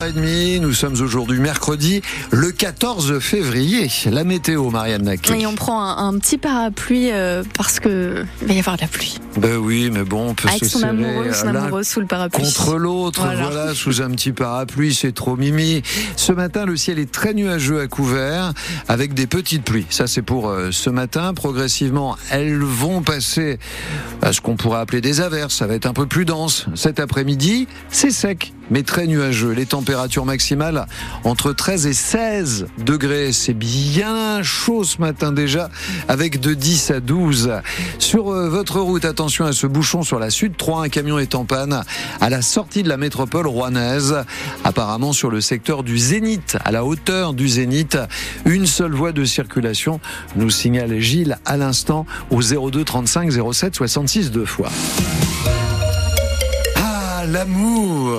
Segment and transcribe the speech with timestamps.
[0.00, 3.88] h nous sommes aujourd'hui mercredi le 14 février.
[4.08, 5.16] La météo, Marianne.
[5.34, 8.82] Et on prend un, un petit parapluie euh, parce que il va y avoir de
[8.82, 9.18] la pluie.
[9.38, 11.98] Ben oui, mais bon, on peut Avec se son serrer amoureux, son l'un amoureux sous
[11.98, 12.44] le parapluie.
[12.44, 13.48] contre l'autre, voilà.
[13.50, 13.74] Voilà.
[13.74, 15.82] sous un petit parapluie, c'est trop mimi.
[16.14, 18.52] Ce matin, le ciel est très nuageux à couvert,
[18.86, 19.86] avec des petites pluies.
[19.90, 21.34] Ça, c'est pour euh, ce matin.
[21.34, 23.58] Progressivement, elles vont passer
[24.22, 25.56] à ce qu'on pourrait appeler des averses.
[25.56, 26.66] Ça va être un peu plus dense.
[26.76, 29.50] Cet après-midi, c'est sec, mais très nuageux.
[29.50, 29.87] Les températures
[30.24, 30.86] maximales
[31.24, 33.32] entre 13 et 16 degrés.
[33.32, 35.70] C'est bien chaud ce matin déjà,
[36.08, 37.52] avec de 10 à 12.
[37.98, 40.84] Sur euh, votre route, attention à ce bouchon sur la Sud 3.
[40.84, 41.82] Un camion est en panne
[42.20, 44.24] à la sortie de la métropole rouennaise.
[44.64, 47.98] Apparemment sur le secteur du Zénith, à la hauteur du Zénith.
[48.44, 50.00] Une seule voie de circulation,
[50.36, 54.70] nous signale Gilles à l'instant au 02 35 07 66 deux fois.
[56.76, 58.18] Ah, l'amour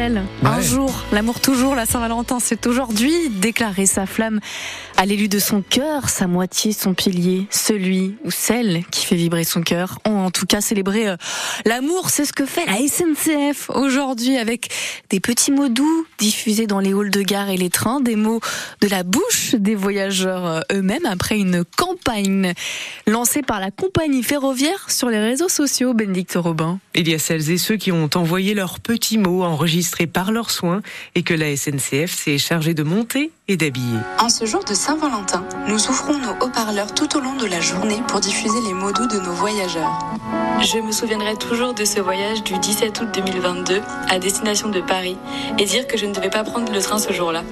[0.00, 3.30] Un jour, l'amour toujours, la Saint-Valentin, c'est aujourd'hui.
[3.30, 4.38] Déclarer sa flamme
[4.96, 9.42] à l'élu de son cœur, sa moitié, son pilier, celui ou celle qui fait vibrer
[9.42, 9.98] son cœur.
[10.04, 11.16] Ont en tout cas célébré euh,
[11.64, 14.70] l'amour, c'est ce que fait la SNCF aujourd'hui avec
[15.10, 18.40] des petits mots doux diffusés dans les halls de gare et les trains, des mots
[18.80, 22.52] de la bouche des voyageurs euh, eux-mêmes après une campagne
[23.08, 26.78] lancée par la compagnie ferroviaire sur les réseaux sociaux, Bénédicte Robin.
[26.94, 30.50] Il y a celles et ceux qui ont envoyé leurs petits mots enregistrés par leurs
[30.50, 30.82] soins
[31.14, 33.98] et que la SNCF s'est chargée de monter et d'habiller.
[34.20, 38.00] En ce jour de Saint-Valentin, nous ouvrons nos haut-parleurs tout au long de la journée
[38.06, 39.98] pour diffuser les mots doux de nos voyageurs.
[40.60, 45.16] Je me souviendrai toujours de ce voyage du 17 août 2022 à destination de Paris
[45.58, 47.42] et dire que je ne devais pas prendre le train ce jour-là.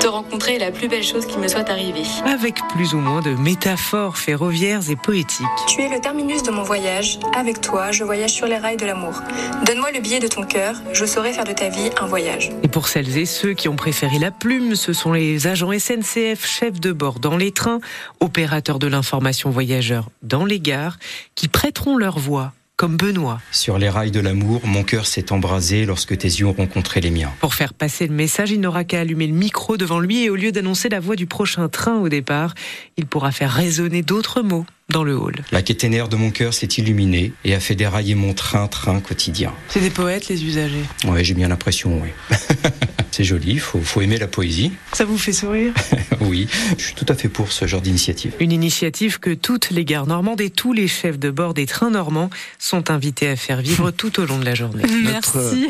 [0.00, 2.02] Te rencontrer est la plus belle chose qui me soit arrivée.
[2.24, 5.46] Avec plus ou moins de métaphores ferroviaires et poétiques.
[5.68, 7.18] Tu es le terminus de mon voyage.
[7.36, 9.20] Avec toi, je voyage sur les rails de l'amour.
[9.66, 12.50] Donne-moi le billet de ton cœur, je saurai faire de ta vie un voyage.
[12.62, 16.46] Et pour celles et ceux qui ont préféré la plume, ce sont les agents SNCF,
[16.46, 17.80] chefs de bord dans les trains,
[18.20, 20.98] opérateurs de l'information voyageurs dans les gares,
[21.34, 25.86] qui prêteront leur voix, comme Benoît, Sur les rails de l'amour, mon cœur s'est embrasé
[25.86, 27.32] lorsque tes yeux ont rencontré les miens.
[27.40, 30.36] Pour faire passer le message, il n'aura qu'à allumer le micro devant lui et au
[30.36, 32.54] lieu d'annoncer la voix du prochain train au départ,
[32.98, 35.36] il pourra faire résonner d'autres mots dans le hall.
[35.52, 39.54] La caténaire de mon cœur s'est illuminée et a fait dérailler mon train-train quotidien.
[39.68, 40.84] C'est des poètes, les usagers?
[41.06, 42.10] Ouais, j'ai bien l'impression, oui.
[43.16, 44.72] C'est joli, faut, faut aimer la poésie.
[44.92, 45.72] Ça vous fait sourire?
[46.26, 48.32] Oui, je suis tout à fait pour ce genre d'initiative.
[48.40, 51.90] Une initiative que toutes les gares normandes et tous les chefs de bord des trains
[51.90, 54.82] normands sont invités à faire vivre tout au long de la journée.
[55.04, 55.68] Notre- Merci,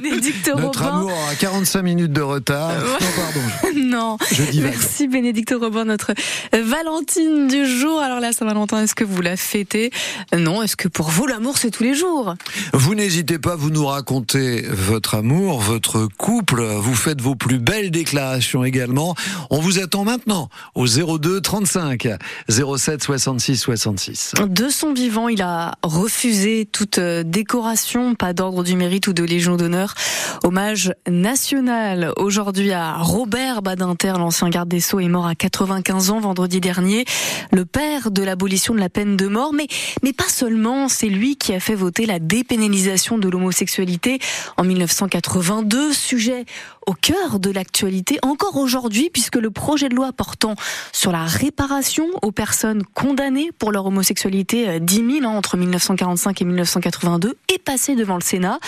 [0.00, 0.96] Bénédicte Notre Robin.
[0.98, 2.70] amour a 45 minutes de retard.
[2.78, 3.40] Non, pardon.
[3.86, 4.16] Non.
[4.32, 4.60] Je.
[4.60, 6.12] Merci Bénédicte Robin, notre
[6.52, 8.00] Valentine du jour.
[8.00, 9.90] Alors là, Saint-Valentin, est-ce que vous la fêtez?
[10.36, 10.62] Non.
[10.62, 12.34] Est-ce que pour vous, l'amour, c'est tous les jours?
[12.72, 17.90] Vous n'hésitez pas, vous nous racontez votre amour, votre couple, vous faites vos plus belles
[17.90, 19.14] déclarations également.
[19.50, 22.08] On vous attend maintenant au 02 35
[22.48, 24.34] 07 66 66.
[24.48, 29.22] De son vivant, il a refusé toute euh, décoration, pas d'ordre du mérite ou de
[29.22, 29.94] Légion d'honneur.
[30.42, 36.18] Hommage national aujourd'hui à Robert Badinter, l'ancien garde des Sceaux, est mort à 95 ans
[36.18, 37.04] vendredi dernier.
[37.52, 39.68] Le père de l'abolition de la peine de mort, mais,
[40.02, 44.18] mais pas seulement, c'est lui qui a fait voter la dépénalisation de l'homosexualité
[44.56, 46.44] en 1982, sujet
[46.86, 50.54] au cœur de l'actualité encore aujourd'hui puisque le projet de loi portant
[50.92, 56.40] sur la réparation aux personnes condamnées pour leur homosexualité, euh, 10 000 hein, entre 1945
[56.40, 58.58] et 1982, est passé devant le Sénat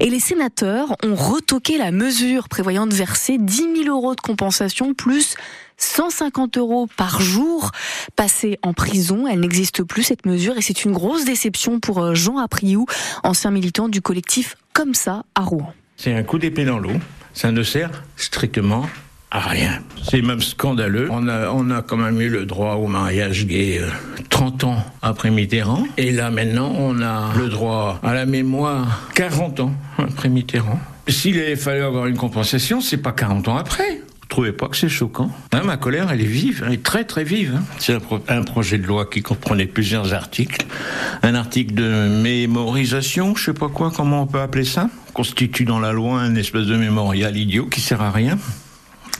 [0.00, 4.94] et les sénateurs ont retoqué la mesure prévoyant de verser 10 000 euros de compensation
[4.94, 5.36] plus
[5.78, 7.70] 150 euros par jour
[8.16, 9.26] passé en prison.
[9.26, 12.86] Elle n'existe plus cette mesure et c'est une grosse déception pour euh, Jean Apriou,
[13.22, 15.72] ancien militant du collectif Comme ça à Rouen.
[15.96, 16.92] C'est un coup d'épée dans l'eau.
[17.32, 18.86] Ça ne sert strictement
[19.30, 19.80] à rien.
[20.08, 21.08] C'est même scandaleux.
[21.10, 23.88] On a, on a quand même eu le droit au mariage gay euh,
[24.30, 25.84] 30 ans après Mitterrand.
[25.98, 30.78] Et là, maintenant, on a le droit à la mémoire 40 ans après Mitterrand.
[31.08, 34.00] S'il avait fallu avoir une compensation, c'est pas 40 ans après.
[34.20, 35.30] Vous trouvez pas que c'est choquant?
[35.52, 37.54] Hein, Ma colère, elle est vive, elle est très très vive.
[37.56, 37.62] hein.
[37.78, 40.66] C'est un, pro- un projet de loi qui comprenait plusieurs articles.
[41.22, 45.78] Un article de mémorisation, je sais pas quoi, comment on peut appeler ça, constitue dans
[45.78, 48.36] la loi un espèce de mémorial idiot qui sert à rien.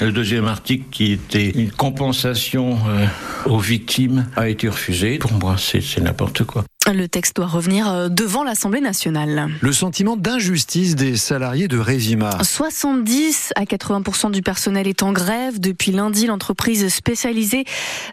[0.01, 3.07] Le deuxième article, qui était une compensation euh,
[3.47, 5.19] aux victimes, a été refusé.
[5.19, 6.65] Pour moi, c'est c'est n'importe quoi.
[6.95, 9.49] Le texte doit revenir euh, devant l'Assemblée nationale.
[9.61, 12.39] Le sentiment d'injustice des salariés de Résima.
[12.41, 15.59] 70 à 80% du personnel est en grève.
[15.59, 17.65] Depuis lundi, l'entreprise spécialisée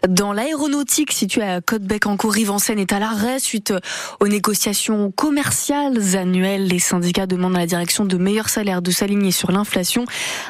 [0.08, 3.72] dans l'aéronautique située à Côte-Bec-en-Cour, Rive-en-Seine est à l'arrêt suite
[4.18, 6.66] aux négociations commerciales annuelles.
[6.66, 10.04] Les syndicats demandent à la direction de meilleurs salaires de s'aligner sur l'inflation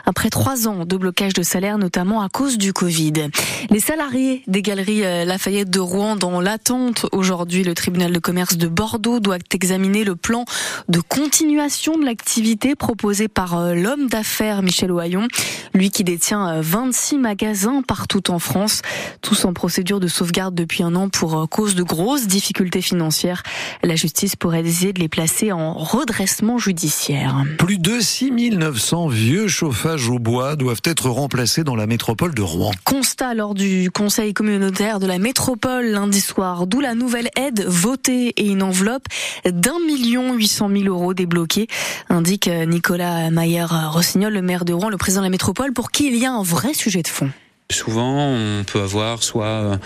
[0.06, 3.28] après trois ans de blocage de salaire, notamment à cause du Covid.
[3.68, 8.56] Les salariés des galeries euh, Lafayette de Rouen dans l'attente aujourd'hui, le tribunal de commerce
[8.56, 10.44] de Bordeaux doit examiner le plan
[10.88, 15.26] de continuation de l'activité proposé par euh, l'homme d'affaires Michel Ohaillon,
[15.74, 18.82] lui qui détient 26 euh, magasins partout en France,
[19.20, 23.42] tous en procédure de sauvegarde depuis un an pour euh, cause de grosses difficultés financières.
[23.82, 27.42] La justice pourrait décider de les placer en redressement judiciaire.
[27.58, 32.70] Plus de 6900 vieux chauffages au bois doivent être remplacés dans la métropole de Rouen.
[32.84, 38.03] Constat lors du conseil communautaire de la métropole lundi soir, d'où la nouvelle aide votée
[38.08, 39.06] et une enveloppe
[39.44, 41.68] d'un million huit cent mille euros débloqués,
[42.08, 46.16] indique Nicolas Mayer-Rossignol, le maire de Rouen, le président de la métropole, pour qui il
[46.16, 47.30] y a un vrai sujet de fond.
[47.70, 49.76] Souvent, on peut avoir soit euh,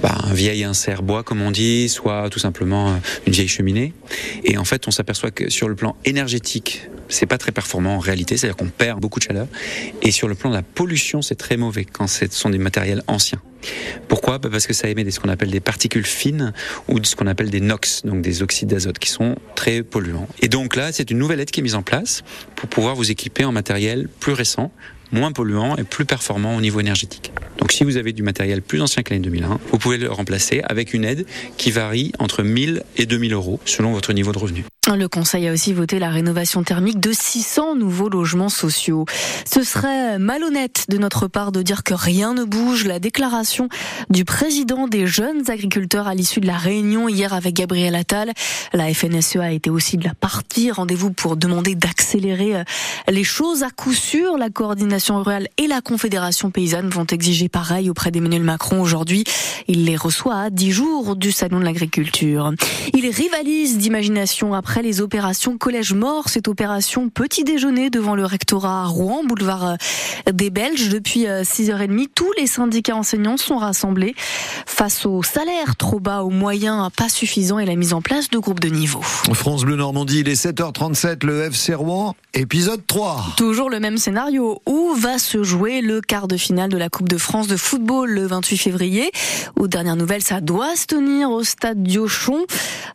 [0.00, 3.94] bah, un vieil insert bois, comme on dit, soit tout simplement euh, une vieille cheminée.
[4.44, 7.98] Et en fait, on s'aperçoit que sur le plan énergétique, c'est pas très performant en
[7.98, 9.46] réalité, c'est-à-dire qu'on perd beaucoup de chaleur.
[10.02, 13.02] Et sur le plan de la pollution, c'est très mauvais quand ce sont des matériels
[13.06, 13.40] anciens.
[14.06, 14.38] Pourquoi?
[14.38, 16.52] Bah, Parce que ça émet ce qu'on appelle des particules fines
[16.88, 20.28] ou ce qu'on appelle des NOx, donc des oxydes d'azote, qui sont très polluants.
[20.40, 22.22] Et donc là, c'est une nouvelle aide qui est mise en place
[22.54, 24.70] pour pouvoir vous équiper en matériel plus récent,
[25.14, 27.32] moins polluant et plus performant au niveau énergétique.
[27.58, 30.60] Donc si vous avez du matériel plus ancien que l'année 2001, vous pouvez le remplacer
[30.64, 31.24] avec une aide
[31.56, 34.64] qui varie entre 1000 et 2000 euros selon votre niveau de revenu.
[34.92, 39.06] Le Conseil a aussi voté la rénovation thermique de 600 nouveaux logements sociaux.
[39.46, 42.84] Ce serait malhonnête de notre part de dire que rien ne bouge.
[42.84, 43.70] La déclaration
[44.10, 48.32] du président des jeunes agriculteurs à l'issue de la réunion hier avec Gabriel Attal.
[48.74, 50.70] La FNSEA a été aussi de la partie.
[50.70, 52.64] Rendez-vous pour demander d'accélérer euh,
[53.08, 53.62] les choses.
[53.62, 58.42] À coup sûr, la coordination rurale et la Confédération paysanne vont exiger pareil auprès d'Emmanuel
[58.42, 59.24] Macron aujourd'hui.
[59.68, 62.52] Il les reçoit à 10 jours du Salon de l'agriculture.
[62.94, 68.82] Il rivalise d'imagination après les opérations Collège Mort, cette opération petit déjeuner devant le rectorat
[68.82, 70.88] à Rouen, boulevard euh, des Belges.
[70.88, 74.14] Depuis 6h30, euh, tous les syndicats enseignants sont rassemblés
[74.66, 78.38] face aux salaires trop bas, aux moyens pas suffisants et la mise en place de
[78.38, 79.00] groupes de niveau.
[79.02, 83.34] France Bleu Normandie, il est 7h37, le FC Rouen, épisode 3.
[83.36, 84.60] Toujours le même scénario.
[84.66, 88.10] Où va se jouer le quart de finale de la Coupe de France de football
[88.10, 89.10] le 28 février.
[89.56, 92.44] Aux dernières nouvelles, ça doit se tenir au stade Diochon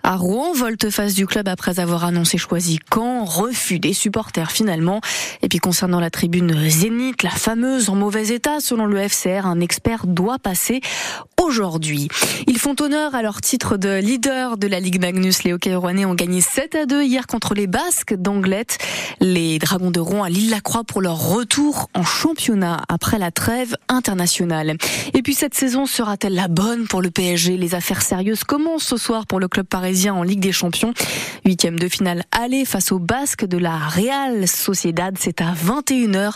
[0.03, 0.53] à Rouen.
[0.53, 5.01] Volte-face du club après avoir annoncé choisi quand, refus des supporters finalement.
[5.41, 9.59] Et puis concernant la tribune Zénith, la fameuse en mauvais état selon le FCR, un
[9.59, 10.81] expert doit passer
[11.41, 12.07] aujourd'hui.
[12.47, 15.43] Ils font honneur à leur titre de leader de la Ligue Magnus.
[15.43, 18.77] Les hockey rouennais ont gagné 7 à 2 hier contre les Basques d'Anglette.
[19.19, 24.77] Les Dragons de Rouen à l'île-la-Croix pour leur retour en championnat après la trêve internationale.
[25.13, 28.97] Et puis cette saison sera-t-elle la bonne pour le PSG Les affaires sérieuses commencent ce
[28.97, 30.93] soir pour le club parisien en Ligue des Champions.
[31.45, 35.15] Huitième de finale aller face aux Basques de la Real Sociedad.
[35.19, 36.33] C'est à 21h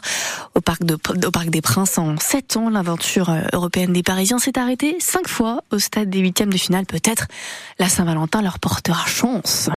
[0.55, 1.99] au Parc, au Parc des Princes.
[1.99, 6.19] En 7 ans, l'aventure euh, européenne des Parisiens s'est arrêtée cinq fois au stade des
[6.19, 6.85] huitièmes de finale.
[6.85, 7.27] Peut-être
[7.77, 9.69] la Saint-Valentin leur portera chance.